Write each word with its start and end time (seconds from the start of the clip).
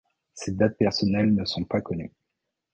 Ses 0.33 0.53
dates 0.53 0.77
personnelle 0.79 1.35
ne 1.35 1.45
sont 1.45 1.63
pas 1.63 1.79
connues. 1.79 2.11